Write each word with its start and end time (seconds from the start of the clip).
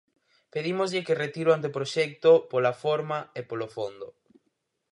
Pedímoslle 0.53 1.05
que 1.05 1.19
retire 1.23 1.49
o 1.49 1.55
anteproxecto, 1.57 2.31
pola 2.51 2.73
forma 2.83 3.19
e 3.39 3.41
polo 3.49 3.67
fondo. 3.75 4.07